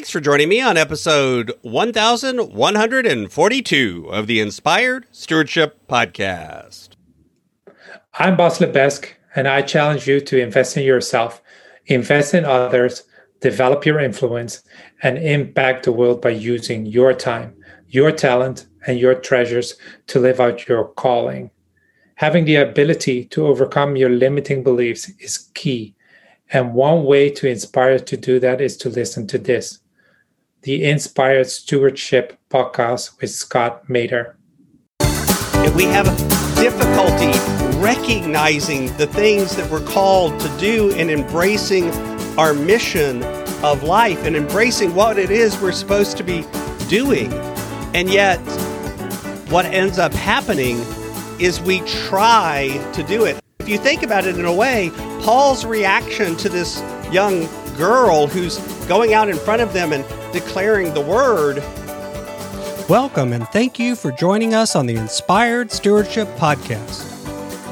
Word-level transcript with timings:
Thanks 0.00 0.08
for 0.08 0.20
joining 0.20 0.48
me 0.48 0.62
on 0.62 0.78
episode 0.78 1.52
1142 1.60 4.08
of 4.10 4.26
the 4.26 4.40
Inspired 4.40 5.06
Stewardship 5.12 5.86
Podcast. 5.88 6.96
I'm 8.14 8.34
Boss 8.34 8.60
Lebesk, 8.60 9.08
and 9.36 9.46
I 9.46 9.60
challenge 9.60 10.08
you 10.08 10.22
to 10.22 10.40
invest 10.40 10.78
in 10.78 10.84
yourself, 10.84 11.42
invest 11.84 12.32
in 12.32 12.46
others, 12.46 13.02
develop 13.42 13.84
your 13.84 14.00
influence, 14.00 14.62
and 15.02 15.18
impact 15.18 15.84
the 15.84 15.92
world 15.92 16.22
by 16.22 16.30
using 16.30 16.86
your 16.86 17.12
time, 17.12 17.54
your 17.88 18.10
talent, 18.10 18.68
and 18.86 18.98
your 18.98 19.14
treasures 19.14 19.74
to 20.06 20.18
live 20.18 20.40
out 20.40 20.66
your 20.66 20.88
calling. 20.94 21.50
Having 22.14 22.46
the 22.46 22.56
ability 22.56 23.26
to 23.26 23.46
overcome 23.46 23.96
your 23.96 24.08
limiting 24.08 24.62
beliefs 24.62 25.10
is 25.18 25.50
key. 25.52 25.94
And 26.54 26.72
one 26.72 27.04
way 27.04 27.28
to 27.32 27.46
inspire 27.46 27.98
to 27.98 28.16
do 28.16 28.40
that 28.40 28.62
is 28.62 28.78
to 28.78 28.88
listen 28.88 29.26
to 29.26 29.36
this 29.36 29.78
the 30.62 30.84
Inspired 30.84 31.48
Stewardship 31.48 32.38
podcast 32.50 33.18
with 33.20 33.30
Scott 33.30 33.86
Maderer. 33.88 34.34
We 35.74 35.84
have 35.84 36.06
difficulty 36.54 37.32
recognizing 37.78 38.94
the 38.98 39.06
things 39.06 39.56
that 39.56 39.70
we're 39.70 39.86
called 39.86 40.38
to 40.40 40.48
do 40.58 40.92
and 40.92 41.10
embracing 41.10 41.90
our 42.38 42.52
mission 42.52 43.22
of 43.62 43.84
life 43.84 44.22
and 44.24 44.36
embracing 44.36 44.94
what 44.94 45.18
it 45.18 45.30
is 45.30 45.58
we're 45.60 45.72
supposed 45.72 46.18
to 46.18 46.22
be 46.22 46.44
doing. 46.88 47.32
And 47.94 48.10
yet, 48.10 48.38
what 49.48 49.64
ends 49.64 49.98
up 49.98 50.12
happening 50.12 50.78
is 51.38 51.60
we 51.62 51.80
try 51.80 52.68
to 52.92 53.02
do 53.02 53.24
it. 53.24 53.40
If 53.60 53.68
you 53.68 53.78
think 53.78 54.02
about 54.02 54.26
it 54.26 54.38
in 54.38 54.44
a 54.44 54.54
way, 54.54 54.90
Paul's 55.22 55.64
reaction 55.64 56.36
to 56.36 56.50
this 56.50 56.80
young 57.10 57.48
girl 57.76 58.26
who's 58.26 58.58
going 58.90 59.14
out 59.14 59.28
in 59.28 59.36
front 59.36 59.62
of 59.62 59.72
them 59.72 59.92
and 59.92 60.04
declaring 60.32 60.92
the 60.94 61.00
word. 61.00 61.58
Welcome 62.90 63.32
and 63.32 63.46
thank 63.50 63.78
you 63.78 63.94
for 63.94 64.10
joining 64.10 64.52
us 64.52 64.74
on 64.74 64.86
the 64.86 64.96
Inspired 64.96 65.70
Stewardship 65.70 66.26
Podcast. 66.30 67.06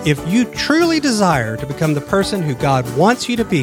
If 0.07 0.25
you 0.29 0.45
truly 0.45 1.01
desire 1.01 1.57
to 1.57 1.67
become 1.67 1.93
the 1.93 2.01
person 2.01 2.41
who 2.41 2.55
God 2.55 2.89
wants 2.97 3.29
you 3.29 3.35
to 3.35 3.45
be, 3.45 3.63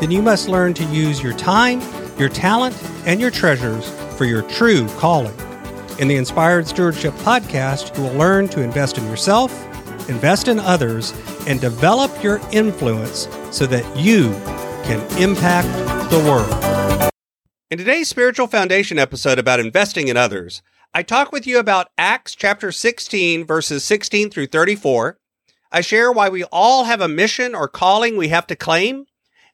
then 0.00 0.10
you 0.10 0.20
must 0.20 0.48
learn 0.48 0.74
to 0.74 0.84
use 0.86 1.22
your 1.22 1.34
time, 1.34 1.80
your 2.18 2.28
talent, 2.28 2.76
and 3.06 3.20
your 3.20 3.30
treasures 3.30 3.88
for 4.16 4.24
your 4.24 4.42
true 4.42 4.88
calling. 4.98 5.38
In 6.00 6.08
the 6.08 6.16
Inspired 6.16 6.66
Stewardship 6.66 7.14
Podcast, 7.18 7.96
you 7.96 8.02
will 8.02 8.14
learn 8.14 8.48
to 8.48 8.62
invest 8.62 8.98
in 8.98 9.04
yourself, 9.04 9.52
invest 10.08 10.48
in 10.48 10.58
others, 10.58 11.14
and 11.46 11.60
develop 11.60 12.10
your 12.20 12.40
influence 12.50 13.28
so 13.52 13.64
that 13.66 13.96
you 13.96 14.34
can 14.86 15.00
impact 15.20 15.66
the 16.10 16.18
world. 16.20 17.10
In 17.72 17.78
today's 17.78 18.08
Spiritual 18.08 18.46
Foundation 18.46 19.00
episode 19.00 19.36
about 19.36 19.58
investing 19.58 20.06
in 20.06 20.16
others, 20.16 20.62
I 20.94 21.02
talk 21.02 21.32
with 21.32 21.44
you 21.44 21.58
about 21.58 21.88
Acts 21.98 22.36
chapter 22.36 22.70
16, 22.70 23.44
verses 23.44 23.82
16 23.82 24.30
through 24.30 24.46
34. 24.46 25.18
I 25.72 25.80
share 25.80 26.12
why 26.12 26.28
we 26.28 26.44
all 26.44 26.84
have 26.84 27.00
a 27.00 27.08
mission 27.08 27.52
or 27.52 27.66
calling 27.66 28.16
we 28.16 28.28
have 28.28 28.46
to 28.46 28.54
claim. 28.54 29.06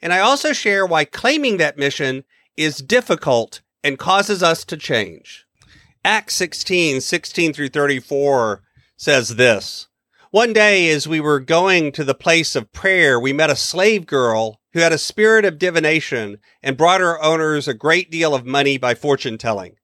And 0.03 0.13
I 0.13 0.19
also 0.19 0.53
share 0.53 0.85
why 0.85 1.07
claiming 1.07 1.57
that 1.57 1.79
mission 1.79 2.25
is 2.59 2.77
difficult 2.79 3.63
and 3.83 3.99
causes 3.99 4.43
us 4.43 4.67
to 4.67 4.77
change. 4.77 5.47
Acts 6.05 6.35
16, 6.35 7.01
16 7.01 7.55
through 7.55 7.71
34 7.71 8.63
says 8.99 9.37
this. 9.37 9.89
One 10.31 10.53
day, 10.53 10.91
as 10.91 11.09
we 11.09 11.21
were 11.21 11.41
going 11.41 11.91
to 11.93 12.05
the 12.05 12.15
place 12.15 12.55
of 12.55 12.73
prayer, 12.73 13.19
we 13.19 13.33
met 13.33 13.49
a 13.49 13.57
slave 13.57 14.05
girl 14.05 14.59
who 14.73 14.81
had 14.81 14.93
a 14.93 14.99
spirit 14.99 15.45
of 15.45 15.59
divination 15.59 16.39
and 16.63 16.77
brought 16.77 17.01
her 17.01 17.23
owners 17.23 17.69
a 17.69 17.75
great 17.75 18.11
deal 18.11 18.35
of 18.35 18.47
money 18.47 18.79
by 18.79 18.95
fortune 18.95 19.39
telling. 19.39 19.77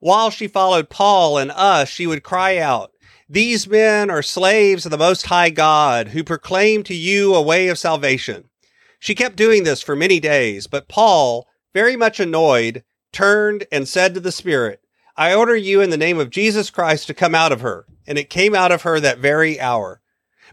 While 0.00 0.30
she 0.30 0.48
followed 0.48 0.90
Paul 0.90 1.38
and 1.38 1.50
us, 1.50 1.88
she 1.88 2.06
would 2.06 2.22
cry 2.22 2.58
out, 2.58 2.92
These 3.28 3.68
men 3.68 4.10
are 4.10 4.22
slaves 4.22 4.84
of 4.84 4.90
the 4.90 4.98
Most 4.98 5.26
High 5.26 5.50
God 5.50 6.08
who 6.08 6.22
proclaim 6.24 6.82
to 6.84 6.94
you 6.94 7.34
a 7.34 7.42
way 7.42 7.68
of 7.68 7.78
salvation. 7.78 8.50
She 8.98 9.14
kept 9.14 9.36
doing 9.36 9.64
this 9.64 9.80
for 9.80 9.94
many 9.96 10.20
days, 10.20 10.66
but 10.66 10.88
Paul, 10.88 11.46
very 11.72 11.96
much 11.96 12.20
annoyed, 12.20 12.84
turned 13.12 13.66
and 13.70 13.88
said 13.88 14.14
to 14.14 14.20
the 14.20 14.32
Spirit, 14.32 14.80
I 15.16 15.34
order 15.34 15.54
you 15.54 15.80
in 15.80 15.90
the 15.90 15.96
name 15.96 16.18
of 16.18 16.30
Jesus 16.30 16.70
Christ 16.70 17.06
to 17.06 17.14
come 17.14 17.34
out 17.34 17.52
of 17.52 17.60
her. 17.60 17.86
And 18.06 18.18
it 18.18 18.30
came 18.30 18.54
out 18.54 18.72
of 18.72 18.82
her 18.82 18.98
that 19.00 19.18
very 19.18 19.60
hour. 19.60 20.00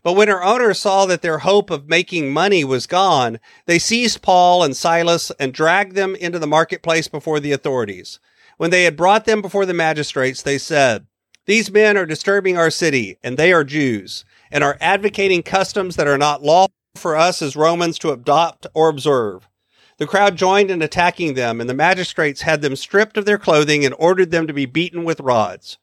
But 0.04 0.14
when 0.14 0.28
her 0.28 0.44
owners 0.44 0.80
saw 0.80 1.06
that 1.06 1.22
their 1.22 1.40
hope 1.40 1.70
of 1.70 1.90
making 1.90 2.32
money 2.32 2.64
was 2.64 2.88
gone, 2.88 3.40
they 3.66 3.80
seized 3.80 4.22
Paul 4.22 4.64
and 4.64 4.76
Silas 4.76 5.32
and 5.40 5.54
dragged 5.54 5.96
them 5.96 6.16
into 6.16 6.40
the 6.40 6.48
marketplace 6.48 7.08
before 7.08 7.40
the 7.40 7.52
authorities. 7.52 8.20
When 8.58 8.72
they 8.72 8.84
had 8.84 8.98
brought 8.98 9.26
them 9.26 9.42
before 9.42 9.66
the 9.66 9.74
magistrates, 9.74 10.42
they 10.42 10.58
said, 10.58 11.08
These 11.46 11.72
men 11.72 11.98
are 11.98 12.06
disturbing 12.06 12.58
our 12.58 12.70
city, 12.70 13.18
and 13.24 13.38
they 13.38 13.54
are 13.54 13.64
Jews, 13.64 14.26
and 14.52 14.64
are 14.64 14.78
advocating 14.80 15.44
customs 15.44 15.96
that 15.96 16.08
are 16.08 16.18
not 16.18 16.44
lawful 16.44 16.74
for 16.96 17.16
us 17.16 17.42
as 17.42 17.56
Romans 17.56 17.98
to 18.00 18.12
adopt 18.12 18.68
or 18.74 18.90
observe. 18.90 19.48
The 19.98 20.08
crowd 20.08 20.36
joined 20.36 20.72
in 20.72 20.82
attacking 20.82 21.36
them, 21.36 21.62
and 21.62 21.70
the 21.70 21.76
magistrates 21.76 22.42
had 22.42 22.62
them 22.62 22.76
stripped 22.76 23.18
of 23.18 23.26
their 23.26 23.38
clothing 23.38 23.86
and 23.86 23.96
ordered 24.00 24.32
them 24.32 24.48
to 24.48 24.54
be 24.54 24.66
beaten 24.66 25.04
with 25.04 25.20
rods. 25.20 25.78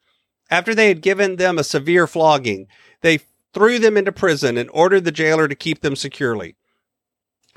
After 0.50 0.74
they 0.74 0.88
had 0.88 1.02
given 1.02 1.36
them 1.36 1.58
a 1.58 1.64
severe 1.64 2.06
flogging, 2.06 2.66
they 3.02 3.20
threw 3.54 3.78
them 3.78 3.96
into 3.96 4.12
prison, 4.12 4.56
and 4.56 4.70
ordered 4.72 5.04
the 5.04 5.12
jailer 5.12 5.48
to 5.48 5.54
keep 5.54 5.80
them 5.80 5.96
securely. 5.96 6.56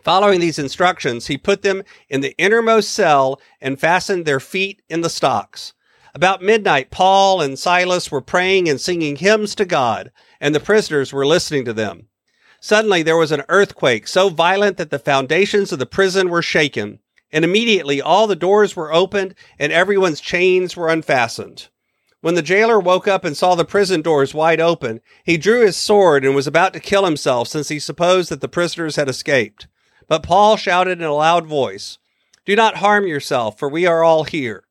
Following 0.01 0.39
these 0.39 0.57
instructions, 0.57 1.27
he 1.27 1.37
put 1.37 1.61
them 1.61 1.83
in 2.09 2.21
the 2.21 2.35
innermost 2.37 2.91
cell 2.91 3.39
and 3.59 3.79
fastened 3.79 4.25
their 4.25 4.39
feet 4.39 4.81
in 4.89 5.01
the 5.01 5.09
stocks. 5.09 5.73
About 6.13 6.41
midnight, 6.41 6.91
Paul 6.91 7.39
and 7.41 7.57
Silas 7.57 8.11
were 8.11 8.21
praying 8.21 8.67
and 8.67 8.81
singing 8.81 9.15
hymns 9.15 9.55
to 9.55 9.65
God, 9.65 10.11
and 10.39 10.53
the 10.53 10.59
prisoners 10.59 11.13
were 11.13 11.25
listening 11.25 11.65
to 11.65 11.73
them. 11.73 12.07
Suddenly 12.59 13.03
there 13.03 13.17
was 13.17 13.31
an 13.31 13.43
earthquake 13.47 14.07
so 14.07 14.29
violent 14.29 14.77
that 14.77 14.89
the 14.89 14.99
foundations 14.99 15.71
of 15.71 15.79
the 15.79 15.85
prison 15.85 16.29
were 16.29 16.41
shaken, 16.41 16.99
and 17.31 17.45
immediately 17.45 18.01
all 18.01 18.27
the 18.27 18.35
doors 18.35 18.75
were 18.75 18.93
opened 18.93 19.35
and 19.57 19.71
everyone's 19.71 20.21
chains 20.21 20.75
were 20.75 20.89
unfastened. 20.89 21.69
When 22.21 22.35
the 22.35 22.43
jailer 22.43 22.79
woke 22.79 23.07
up 23.07 23.25
and 23.25 23.35
saw 23.35 23.55
the 23.55 23.65
prison 23.65 24.03
doors 24.03 24.33
wide 24.33 24.61
open, 24.61 25.01
he 25.23 25.37
drew 25.37 25.65
his 25.65 25.75
sword 25.75 26.23
and 26.23 26.35
was 26.35 26.45
about 26.45 26.71
to 26.73 26.79
kill 26.79 27.05
himself 27.05 27.47
since 27.47 27.69
he 27.69 27.79
supposed 27.79 28.29
that 28.29 28.41
the 28.41 28.47
prisoners 28.47 28.95
had 28.95 29.09
escaped. 29.09 29.67
But 30.07 30.21
Paul 30.21 30.55
shouted 30.55 30.99
in 30.99 31.05
a 31.05 31.13
loud 31.13 31.47
voice, 31.47 31.97
Do 32.45 32.55
not 32.55 32.77
harm 32.77 33.07
yourself, 33.07 33.57
for 33.57 33.67
we 33.67 33.87
are 33.87 34.03
all 34.03 34.23
here. 34.23 34.65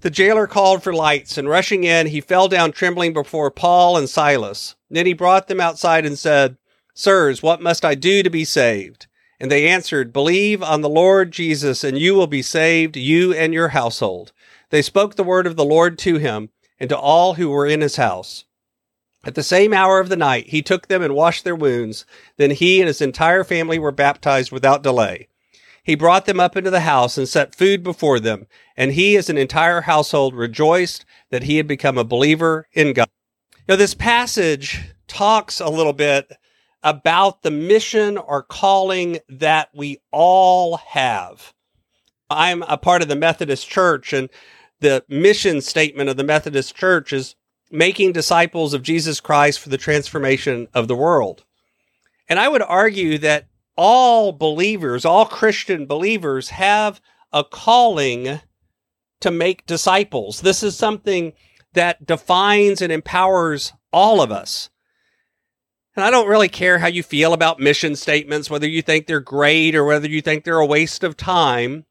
The 0.00 0.10
jailer 0.10 0.46
called 0.46 0.82
for 0.82 0.92
lights, 0.92 1.38
and 1.38 1.48
rushing 1.48 1.84
in, 1.84 2.08
he 2.08 2.20
fell 2.20 2.46
down 2.46 2.72
trembling 2.72 3.14
before 3.14 3.50
Paul 3.50 3.96
and 3.96 4.08
Silas. 4.08 4.74
Then 4.90 5.06
he 5.06 5.14
brought 5.14 5.48
them 5.48 5.60
outside 5.60 6.04
and 6.04 6.18
said, 6.18 6.58
Sirs, 6.92 7.42
what 7.42 7.62
must 7.62 7.86
I 7.86 7.94
do 7.94 8.22
to 8.22 8.28
be 8.28 8.44
saved? 8.44 9.06
And 9.40 9.50
they 9.50 9.66
answered, 9.66 10.12
Believe 10.12 10.62
on 10.62 10.82
the 10.82 10.90
Lord 10.90 11.32
Jesus, 11.32 11.82
and 11.82 11.98
you 11.98 12.14
will 12.14 12.26
be 12.26 12.42
saved, 12.42 12.98
you 12.98 13.32
and 13.32 13.54
your 13.54 13.68
household. 13.68 14.32
They 14.74 14.82
spoke 14.82 15.14
the 15.14 15.22
word 15.22 15.46
of 15.46 15.54
the 15.54 15.64
Lord 15.64 15.98
to 15.98 16.16
him 16.16 16.48
and 16.80 16.88
to 16.90 16.98
all 16.98 17.34
who 17.34 17.48
were 17.48 17.64
in 17.64 17.80
his 17.80 17.94
house. 17.94 18.44
At 19.22 19.36
the 19.36 19.44
same 19.44 19.72
hour 19.72 20.00
of 20.00 20.08
the 20.08 20.16
night, 20.16 20.48
he 20.48 20.62
took 20.62 20.88
them 20.88 21.00
and 21.00 21.14
washed 21.14 21.44
their 21.44 21.54
wounds. 21.54 22.04
Then 22.38 22.50
he 22.50 22.80
and 22.80 22.88
his 22.88 23.00
entire 23.00 23.44
family 23.44 23.78
were 23.78 23.92
baptized 23.92 24.50
without 24.50 24.82
delay. 24.82 25.28
He 25.84 25.94
brought 25.94 26.26
them 26.26 26.40
up 26.40 26.56
into 26.56 26.72
the 26.72 26.80
house 26.80 27.16
and 27.16 27.28
set 27.28 27.54
food 27.54 27.84
before 27.84 28.18
them, 28.18 28.48
and 28.76 28.90
he, 28.90 29.16
as 29.16 29.30
an 29.30 29.38
entire 29.38 29.82
household, 29.82 30.34
rejoiced 30.34 31.04
that 31.30 31.44
he 31.44 31.56
had 31.58 31.68
become 31.68 31.96
a 31.96 32.02
believer 32.02 32.66
in 32.72 32.94
God. 32.94 33.08
Now, 33.68 33.76
this 33.76 33.94
passage 33.94 34.92
talks 35.06 35.60
a 35.60 35.68
little 35.68 35.92
bit 35.92 36.32
about 36.82 37.42
the 37.42 37.52
mission 37.52 38.18
or 38.18 38.42
calling 38.42 39.20
that 39.28 39.68
we 39.72 40.00
all 40.10 40.78
have. 40.78 41.54
I'm 42.28 42.62
a 42.62 42.76
part 42.76 43.02
of 43.02 43.08
the 43.08 43.14
Methodist 43.14 43.68
Church, 43.68 44.12
and 44.12 44.28
the 44.80 45.04
mission 45.08 45.60
statement 45.60 46.10
of 46.10 46.16
the 46.16 46.24
Methodist 46.24 46.74
Church 46.74 47.12
is 47.12 47.36
making 47.70 48.12
disciples 48.12 48.74
of 48.74 48.82
Jesus 48.82 49.20
Christ 49.20 49.60
for 49.60 49.68
the 49.68 49.78
transformation 49.78 50.68
of 50.74 50.88
the 50.88 50.96
world. 50.96 51.44
And 52.28 52.38
I 52.38 52.48
would 52.48 52.62
argue 52.62 53.18
that 53.18 53.46
all 53.76 54.32
believers, 54.32 55.04
all 55.04 55.26
Christian 55.26 55.86
believers, 55.86 56.50
have 56.50 57.00
a 57.32 57.44
calling 57.44 58.40
to 59.20 59.30
make 59.30 59.66
disciples. 59.66 60.40
This 60.40 60.62
is 60.62 60.76
something 60.76 61.32
that 61.72 62.06
defines 62.06 62.80
and 62.80 62.92
empowers 62.92 63.72
all 63.92 64.20
of 64.20 64.30
us. 64.30 64.70
And 65.96 66.04
I 66.04 66.10
don't 66.10 66.28
really 66.28 66.48
care 66.48 66.78
how 66.78 66.88
you 66.88 67.02
feel 67.02 67.32
about 67.32 67.60
mission 67.60 67.94
statements, 67.96 68.50
whether 68.50 68.68
you 68.68 68.82
think 68.82 69.06
they're 69.06 69.20
great 69.20 69.74
or 69.74 69.84
whether 69.84 70.08
you 70.08 70.20
think 70.20 70.44
they're 70.44 70.58
a 70.58 70.66
waste 70.66 71.04
of 71.04 71.16
time. 71.16 71.84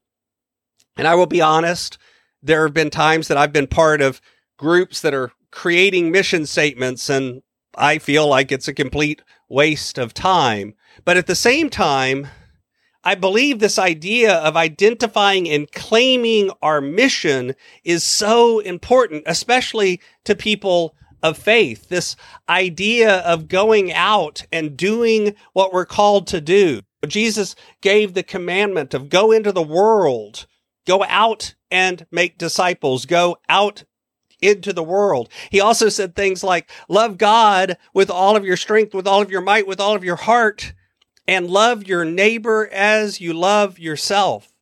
And 0.96 1.08
I 1.08 1.14
will 1.14 1.26
be 1.26 1.40
honest, 1.40 1.98
there 2.44 2.62
have 2.62 2.74
been 2.74 2.90
times 2.90 3.28
that 3.28 3.38
I've 3.38 3.52
been 3.52 3.66
part 3.66 4.00
of 4.00 4.20
groups 4.58 5.00
that 5.00 5.14
are 5.14 5.32
creating 5.50 6.12
mission 6.12 6.46
statements 6.46 7.08
and 7.08 7.42
I 7.76 7.98
feel 7.98 8.28
like 8.28 8.52
it's 8.52 8.68
a 8.68 8.74
complete 8.74 9.22
waste 9.48 9.98
of 9.98 10.14
time. 10.14 10.74
But 11.04 11.16
at 11.16 11.26
the 11.26 11.34
same 11.34 11.70
time, 11.70 12.28
I 13.02 13.14
believe 13.14 13.58
this 13.58 13.78
idea 13.78 14.34
of 14.34 14.56
identifying 14.56 15.48
and 15.48 15.70
claiming 15.72 16.50
our 16.62 16.80
mission 16.80 17.54
is 17.82 18.04
so 18.04 18.60
important, 18.60 19.24
especially 19.26 20.00
to 20.24 20.34
people 20.34 20.94
of 21.22 21.38
faith. 21.38 21.88
This 21.88 22.16
idea 22.48 23.18
of 23.20 23.48
going 23.48 23.92
out 23.92 24.46
and 24.52 24.76
doing 24.76 25.34
what 25.52 25.72
we're 25.72 25.86
called 25.86 26.26
to 26.28 26.40
do. 26.40 26.82
Jesus 27.06 27.54
gave 27.80 28.14
the 28.14 28.22
commandment 28.22 28.94
of 28.94 29.08
go 29.08 29.32
into 29.32 29.52
the 29.52 29.62
world, 29.62 30.46
go 30.86 31.04
out 31.04 31.54
and 31.74 32.06
make 32.12 32.38
disciples, 32.38 33.04
go 33.04 33.36
out 33.48 33.82
into 34.40 34.72
the 34.72 34.82
world. 34.84 35.28
He 35.50 35.60
also 35.60 35.88
said 35.88 36.14
things 36.14 36.44
like 36.44 36.70
love 36.88 37.18
God 37.18 37.76
with 37.92 38.10
all 38.10 38.36
of 38.36 38.44
your 38.44 38.56
strength, 38.56 38.94
with 38.94 39.08
all 39.08 39.20
of 39.20 39.30
your 39.32 39.40
might, 39.40 39.66
with 39.66 39.80
all 39.80 39.96
of 39.96 40.04
your 40.04 40.14
heart 40.14 40.72
and 41.26 41.50
love 41.50 41.88
your 41.88 42.04
neighbor 42.04 42.68
as 42.72 43.20
you 43.20 43.34
love 43.34 43.80
yourself. 43.80 44.52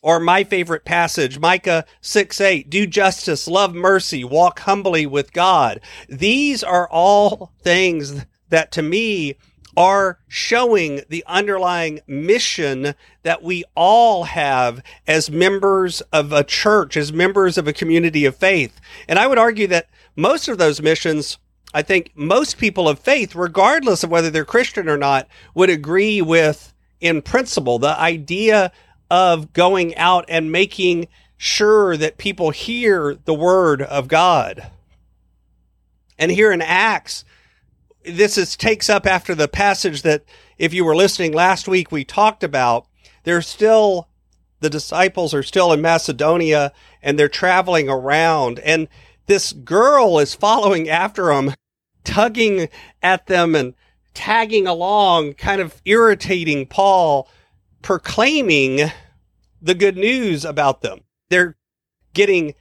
Or 0.00 0.20
my 0.20 0.44
favorite 0.44 0.84
passage, 0.84 1.40
Micah 1.40 1.86
6 2.02 2.40
8, 2.40 2.70
do 2.70 2.86
justice, 2.86 3.48
love 3.48 3.74
mercy, 3.74 4.22
walk 4.22 4.60
humbly 4.60 5.06
with 5.06 5.32
God. 5.32 5.80
These 6.08 6.62
are 6.62 6.88
all 6.88 7.52
things 7.62 8.26
that 8.50 8.70
to 8.72 8.82
me 8.82 9.34
are 9.76 10.18
showing 10.28 11.02
the 11.08 11.24
underlying 11.26 12.00
mission 12.06 12.94
that 13.22 13.42
we 13.42 13.64
all 13.74 14.24
have 14.24 14.82
as 15.06 15.30
members 15.30 16.00
of 16.12 16.32
a 16.32 16.44
church, 16.44 16.96
as 16.96 17.12
members 17.12 17.58
of 17.58 17.66
a 17.66 17.72
community 17.72 18.24
of 18.24 18.36
faith. 18.36 18.80
And 19.08 19.18
I 19.18 19.26
would 19.26 19.38
argue 19.38 19.66
that 19.68 19.88
most 20.16 20.48
of 20.48 20.58
those 20.58 20.80
missions 20.80 21.38
I 21.74 21.82
think 21.82 22.12
most 22.14 22.56
people 22.56 22.88
of 22.88 23.00
faith, 23.00 23.34
regardless 23.34 24.04
of 24.04 24.10
whether 24.10 24.30
they're 24.30 24.44
Christian 24.44 24.88
or 24.88 24.96
not, 24.96 25.26
would 25.54 25.70
agree 25.70 26.22
with 26.22 26.72
in 27.00 27.20
principle 27.20 27.80
the 27.80 27.98
idea 27.98 28.70
of 29.10 29.52
going 29.52 29.96
out 29.96 30.24
and 30.28 30.52
making 30.52 31.08
sure 31.36 31.96
that 31.96 32.16
people 32.16 32.50
hear 32.50 33.16
the 33.24 33.34
word 33.34 33.82
of 33.82 34.06
God. 34.06 34.70
And 36.16 36.30
here 36.30 36.52
in 36.52 36.62
Acts, 36.62 37.24
this 38.04 38.38
is 38.38 38.56
takes 38.56 38.88
up 38.90 39.06
after 39.06 39.34
the 39.34 39.48
passage 39.48 40.02
that 40.02 40.24
if 40.58 40.72
you 40.72 40.84
were 40.84 40.96
listening 40.96 41.32
last 41.32 41.68
week 41.68 41.90
we 41.90 42.04
talked 42.04 42.44
about. 42.44 42.86
There's 43.24 43.48
still 43.48 44.08
the 44.60 44.70
disciples 44.70 45.34
are 45.34 45.42
still 45.42 45.72
in 45.72 45.80
Macedonia 45.80 46.72
and 47.02 47.18
they're 47.18 47.28
traveling 47.28 47.88
around 47.88 48.58
and 48.60 48.88
this 49.26 49.52
girl 49.52 50.18
is 50.18 50.34
following 50.34 50.88
after 50.88 51.26
them 51.26 51.54
tugging 52.04 52.68
at 53.02 53.26
them 53.26 53.54
and 53.54 53.74
tagging 54.12 54.66
along, 54.66 55.34
kind 55.34 55.60
of 55.60 55.80
irritating 55.84 56.66
Paul, 56.66 57.28
proclaiming 57.82 58.90
the 59.60 59.74
good 59.74 59.96
news 59.96 60.44
about 60.44 60.82
them. 60.82 61.00
They're 61.30 61.56
getting 62.12 62.54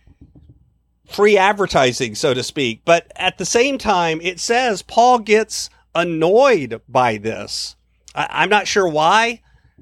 free 1.08 1.38
advertising, 1.38 2.16
so 2.16 2.34
to 2.34 2.44
speak. 2.44 2.82
But 2.86 3.12
at 3.16 3.38
the 3.38 3.46
same 3.46 3.78
time, 3.78 4.20
it 4.22 4.40
says 4.40 4.82
Paul 4.82 5.20
gets 5.20 5.70
annoyed 5.96 6.82
by 6.88 7.18
this. 7.18 7.76
I, 8.16 8.44
am 8.44 8.50
not 8.50 8.68
sure 8.68 8.88
why. 8.88 9.42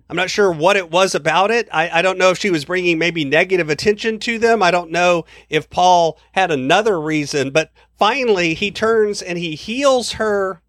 I'm 0.10 0.18
not 0.18 0.30
sure 0.30 0.52
what 0.52 0.76
it 0.76 0.92
was 0.92 1.16
about 1.16 1.52
it. 1.52 1.70
I, 1.72 1.90
I, 1.90 2.02
don't 2.02 2.18
know 2.18 2.32
if 2.32 2.38
she 2.38 2.50
was 2.50 2.66
bringing 2.66 2.98
maybe 2.98 3.24
negative 3.24 3.70
attention 3.70 4.20
to 4.20 4.38
them. 4.40 4.62
I 4.62 4.70
don't 4.70 4.92
know 4.92 5.26
if 5.50 5.70
Paul 5.70 6.20
had 6.34 6.52
another 6.52 7.00
reason, 7.00 7.52
but 7.52 7.72
finally 7.98 8.54
he 8.54 8.72
turns 8.72 9.22
and 9.22 9.38
he 9.38 9.56
heals 9.56 10.14
her 10.14 10.62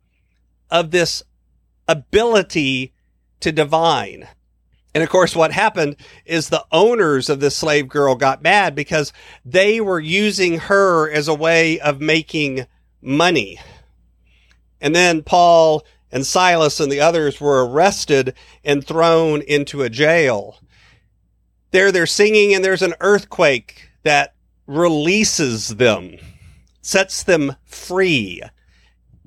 of 0.70 0.92
this 0.92 1.24
ability 1.88 2.94
to 3.40 3.50
divine. 3.50 4.28
And 4.94 5.02
of 5.02 5.08
course, 5.08 5.34
what 5.34 5.52
happened 5.52 5.96
is 6.26 6.48
the 6.48 6.64
owners 6.70 7.28
of 7.28 7.40
this 7.40 7.56
slave 7.56 7.88
girl 7.88 8.14
got 8.14 8.42
mad 8.42 8.74
because 8.74 9.12
they 9.44 9.80
were 9.80 10.00
using 10.00 10.58
her 10.58 11.10
as 11.10 11.28
a 11.28 11.34
way 11.34 11.80
of 11.80 12.00
making 12.00 12.66
money. 13.00 13.58
And 14.80 14.94
then 14.94 15.22
Paul 15.22 15.84
and 16.10 16.26
Silas 16.26 16.78
and 16.78 16.92
the 16.92 17.00
others 17.00 17.40
were 17.40 17.66
arrested 17.66 18.34
and 18.64 18.86
thrown 18.86 19.40
into 19.42 19.82
a 19.82 19.88
jail. 19.88 20.58
There 21.70 21.90
they're 21.90 22.06
singing 22.06 22.54
and 22.54 22.62
there's 22.62 22.82
an 22.82 22.94
earthquake 23.00 23.88
that 24.02 24.34
releases 24.66 25.76
them 25.76 26.18
sets 26.82 27.22
them 27.22 27.56
free. 27.64 28.42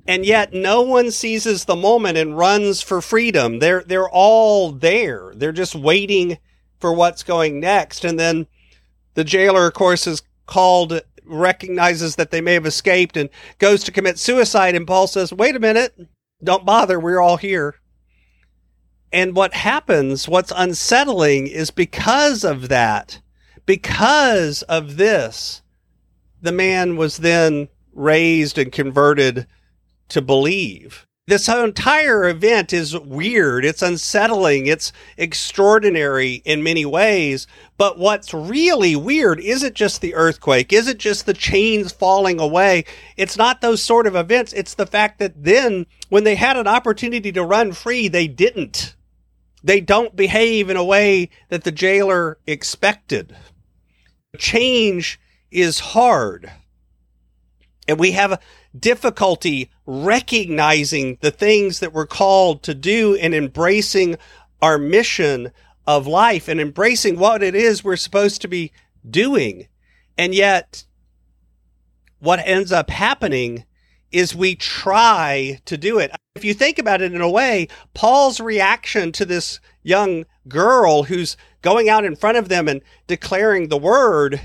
And 0.08 0.24
yet 0.24 0.52
no 0.52 0.82
one 0.82 1.10
seizes 1.10 1.64
the 1.64 1.76
moment 1.76 2.16
and 2.16 2.38
runs 2.38 2.80
for 2.80 3.00
freedom. 3.00 3.58
They're, 3.58 3.82
they're 3.82 4.08
all 4.08 4.70
there. 4.70 5.32
They're 5.34 5.52
just 5.52 5.74
waiting 5.74 6.38
for 6.78 6.92
what's 6.92 7.22
going 7.22 7.58
next. 7.60 8.04
And 8.04 8.18
then 8.18 8.46
the 9.14 9.24
jailer, 9.24 9.66
of 9.66 9.74
course, 9.74 10.06
is 10.06 10.22
called, 10.46 11.00
recognizes 11.24 12.16
that 12.16 12.30
they 12.30 12.40
may 12.40 12.54
have 12.54 12.66
escaped 12.66 13.16
and 13.16 13.30
goes 13.58 13.82
to 13.84 13.92
commit 13.92 14.18
suicide. 14.18 14.76
And 14.76 14.86
Paul 14.86 15.06
says, 15.06 15.32
wait 15.32 15.56
a 15.56 15.60
minute. 15.60 16.08
Don't 16.44 16.66
bother. 16.66 17.00
We're 17.00 17.20
all 17.20 17.38
here. 17.38 17.76
And 19.12 19.34
what 19.34 19.54
happens, 19.54 20.28
what's 20.28 20.52
unsettling 20.54 21.46
is 21.46 21.70
because 21.70 22.44
of 22.44 22.68
that, 22.68 23.20
because 23.64 24.62
of 24.62 24.96
this, 24.96 25.62
the 26.42 26.52
man 26.52 26.96
was 26.96 27.18
then 27.18 27.68
raised 27.92 28.58
and 28.58 28.70
converted 28.70 29.46
to 30.08 30.22
believe. 30.22 31.06
This 31.28 31.48
entire 31.48 32.28
event 32.28 32.72
is 32.72 32.96
weird. 32.96 33.64
It's 33.64 33.82
unsettling. 33.82 34.66
It's 34.66 34.92
extraordinary 35.16 36.34
in 36.44 36.62
many 36.62 36.84
ways. 36.84 37.48
But 37.76 37.98
what's 37.98 38.32
really 38.32 38.94
weird 38.94 39.40
isn't 39.40 39.74
just 39.74 40.00
the 40.00 40.14
earthquake, 40.14 40.72
isn't 40.72 40.98
just 41.00 41.26
the 41.26 41.34
chains 41.34 41.90
falling 41.90 42.38
away. 42.38 42.84
It's 43.16 43.36
not 43.36 43.60
those 43.60 43.82
sort 43.82 44.06
of 44.06 44.14
events. 44.14 44.52
It's 44.52 44.74
the 44.74 44.86
fact 44.86 45.18
that 45.18 45.42
then, 45.42 45.86
when 46.10 46.22
they 46.22 46.36
had 46.36 46.56
an 46.56 46.68
opportunity 46.68 47.32
to 47.32 47.42
run 47.42 47.72
free, 47.72 48.06
they 48.06 48.28
didn't. 48.28 48.94
They 49.64 49.80
don't 49.80 50.14
behave 50.14 50.70
in 50.70 50.76
a 50.76 50.84
way 50.84 51.30
that 51.48 51.64
the 51.64 51.72
jailer 51.72 52.38
expected. 52.46 53.34
Change 54.38 55.18
is 55.50 55.80
hard. 55.80 56.52
And 57.88 57.98
we 57.98 58.12
have 58.12 58.40
difficulty 58.80 59.70
recognizing 59.86 61.18
the 61.20 61.30
things 61.30 61.80
that 61.80 61.92
we're 61.92 62.06
called 62.06 62.62
to 62.64 62.74
do 62.74 63.14
and 63.16 63.34
embracing 63.34 64.16
our 64.60 64.78
mission 64.78 65.50
of 65.86 66.06
life 66.06 66.48
and 66.48 66.60
embracing 66.60 67.18
what 67.18 67.42
it 67.42 67.54
is 67.54 67.84
we're 67.84 67.96
supposed 67.96 68.42
to 68.42 68.48
be 68.48 68.72
doing. 69.08 69.68
And 70.18 70.34
yet, 70.34 70.84
what 72.18 72.40
ends 72.44 72.72
up 72.72 72.90
happening 72.90 73.64
is 74.10 74.34
we 74.34 74.54
try 74.54 75.60
to 75.64 75.76
do 75.76 75.98
it. 75.98 76.10
If 76.34 76.44
you 76.44 76.54
think 76.54 76.78
about 76.78 77.02
it 77.02 77.12
in 77.12 77.20
a 77.20 77.30
way, 77.30 77.68
Paul's 77.94 78.40
reaction 78.40 79.12
to 79.12 79.24
this 79.24 79.60
young 79.82 80.24
girl 80.48 81.04
who's 81.04 81.36
going 81.62 81.88
out 81.88 82.04
in 82.04 82.16
front 82.16 82.38
of 82.38 82.48
them 82.48 82.68
and 82.68 82.80
declaring 83.06 83.68
the 83.68 83.76
word 83.76 84.40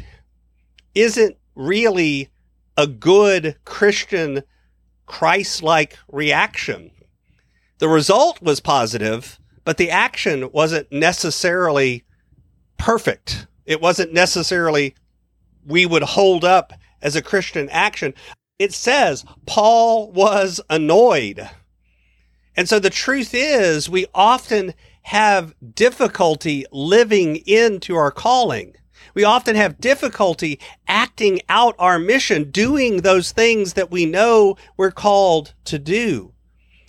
isn't 0.93 1.37
really 1.55 2.29
a 2.81 2.87
good 2.87 3.55
Christian 3.63 4.41
Christ 5.05 5.61
like 5.61 5.97
reaction. 6.11 6.89
The 7.77 7.87
result 7.87 8.41
was 8.41 8.59
positive, 8.59 9.39
but 9.63 9.77
the 9.77 9.91
action 9.91 10.51
wasn't 10.51 10.91
necessarily 10.91 12.03
perfect. 12.77 13.45
It 13.67 13.81
wasn't 13.81 14.13
necessarily 14.13 14.95
we 15.63 15.85
would 15.85 16.01
hold 16.01 16.43
up 16.43 16.73
as 17.03 17.15
a 17.15 17.21
Christian 17.21 17.69
action. 17.69 18.15
It 18.57 18.73
says 18.73 19.25
Paul 19.45 20.11
was 20.11 20.59
annoyed. 20.67 21.47
And 22.55 22.67
so 22.67 22.79
the 22.79 22.89
truth 22.89 23.33
is, 23.33 23.89
we 23.89 24.07
often 24.15 24.73
have 25.03 25.53
difficulty 25.75 26.65
living 26.71 27.37
into 27.45 27.95
our 27.95 28.11
calling. 28.11 28.75
We 29.13 29.23
often 29.23 29.55
have 29.55 29.81
difficulty 29.81 30.59
acting 30.87 31.41
out 31.49 31.75
our 31.79 31.99
mission, 31.99 32.51
doing 32.51 32.97
those 32.97 33.31
things 33.31 33.73
that 33.73 33.91
we 33.91 34.05
know 34.05 34.57
we're 34.77 34.91
called 34.91 35.53
to 35.65 35.79
do. 35.79 36.33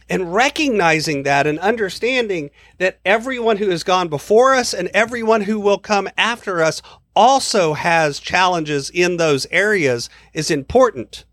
And 0.08 0.34
recognizing 0.34 1.22
that 1.22 1.46
and 1.46 1.58
understanding 1.58 2.50
that 2.78 2.98
everyone 3.04 3.56
who 3.56 3.70
has 3.70 3.82
gone 3.82 4.08
before 4.08 4.54
us 4.54 4.74
and 4.74 4.88
everyone 4.88 5.42
who 5.42 5.58
will 5.58 5.78
come 5.78 6.08
after 6.18 6.62
us 6.62 6.82
also 7.14 7.74
has 7.74 8.20
challenges 8.20 8.90
in 8.90 9.16
those 9.16 9.46
areas 9.50 10.10
is 10.34 10.50
important. 10.50 11.24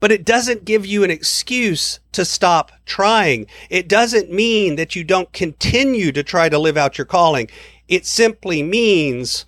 But 0.00 0.12
it 0.12 0.24
doesn't 0.24 0.64
give 0.64 0.86
you 0.86 1.04
an 1.04 1.10
excuse 1.10 2.00
to 2.12 2.24
stop 2.24 2.72
trying. 2.86 3.46
It 3.68 3.86
doesn't 3.86 4.32
mean 4.32 4.76
that 4.76 4.96
you 4.96 5.04
don't 5.04 5.32
continue 5.32 6.10
to 6.12 6.22
try 6.22 6.48
to 6.48 6.58
live 6.58 6.76
out 6.76 6.96
your 6.96 7.04
calling. 7.04 7.50
It 7.86 8.06
simply 8.06 8.62
means 8.62 9.44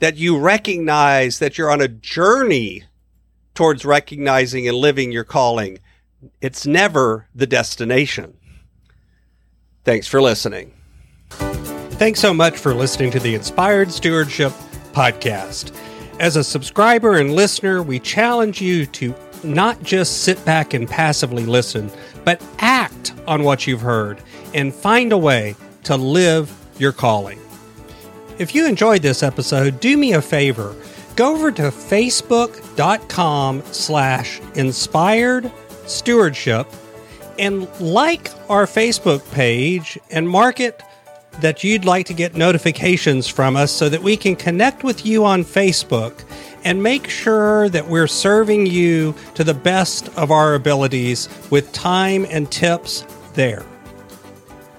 that 0.00 0.16
you 0.16 0.38
recognize 0.38 1.38
that 1.38 1.56
you're 1.56 1.70
on 1.70 1.80
a 1.80 1.88
journey 1.88 2.84
towards 3.54 3.84
recognizing 3.84 4.66
and 4.66 4.76
living 4.76 5.12
your 5.12 5.24
calling. 5.24 5.78
It's 6.40 6.66
never 6.66 7.28
the 7.34 7.46
destination. 7.46 8.36
Thanks 9.84 10.06
for 10.06 10.20
listening. 10.20 10.72
Thanks 11.28 12.20
so 12.20 12.34
much 12.34 12.56
for 12.56 12.74
listening 12.74 13.10
to 13.12 13.20
the 13.20 13.34
Inspired 13.34 13.90
Stewardship 13.92 14.52
Podcast. 14.92 15.74
As 16.18 16.36
a 16.36 16.44
subscriber 16.44 17.18
and 17.18 17.34
listener, 17.34 17.82
we 17.82 17.98
challenge 17.98 18.60
you 18.60 18.86
to 18.86 19.14
not 19.44 19.82
just 19.82 20.22
sit 20.22 20.42
back 20.44 20.74
and 20.74 20.88
passively 20.88 21.46
listen, 21.46 21.90
but 22.24 22.42
act 22.58 23.14
on 23.26 23.42
what 23.42 23.66
you've 23.66 23.80
heard 23.80 24.22
and 24.54 24.74
find 24.74 25.12
a 25.12 25.18
way 25.18 25.56
to 25.84 25.96
live 25.96 26.54
your 26.78 26.92
calling. 26.92 27.40
If 28.40 28.54
you 28.54 28.66
enjoyed 28.66 29.02
this 29.02 29.22
episode, 29.22 29.80
do 29.80 29.98
me 29.98 30.14
a 30.14 30.22
favor. 30.22 30.74
Go 31.14 31.34
over 31.34 31.52
to 31.52 31.64
facebook.com 31.64 33.62
slash 33.64 34.40
inspired 34.54 35.52
stewardship 35.84 36.66
and 37.38 37.68
like 37.80 38.30
our 38.48 38.64
Facebook 38.64 39.30
page 39.32 39.98
and 40.10 40.26
mark 40.26 40.58
it 40.58 40.82
that 41.42 41.62
you'd 41.62 41.84
like 41.84 42.06
to 42.06 42.14
get 42.14 42.34
notifications 42.34 43.28
from 43.28 43.56
us 43.56 43.70
so 43.70 43.90
that 43.90 44.02
we 44.02 44.16
can 44.16 44.34
connect 44.36 44.84
with 44.84 45.04
you 45.04 45.26
on 45.26 45.44
Facebook 45.44 46.24
and 46.64 46.82
make 46.82 47.10
sure 47.10 47.68
that 47.68 47.86
we're 47.86 48.06
serving 48.06 48.64
you 48.64 49.14
to 49.34 49.44
the 49.44 49.52
best 49.52 50.08
of 50.16 50.30
our 50.30 50.54
abilities 50.54 51.28
with 51.50 51.70
time 51.74 52.24
and 52.30 52.50
tips 52.50 53.04
there. 53.34 53.66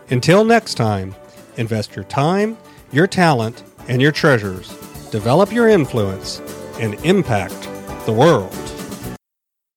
Until 0.10 0.46
next 0.46 0.74
time, 0.74 1.14
invest 1.58 1.96
your 1.96 2.06
time, 2.06 2.58
your 2.92 3.08
talent, 3.08 3.64
and 3.88 4.02
your 4.02 4.12
treasures, 4.12 4.70
develop 5.12 5.52
your 5.52 5.68
influence, 5.68 6.40
and 6.80 6.96
impact 7.06 7.62
the 8.06 8.14
world. 8.14 8.71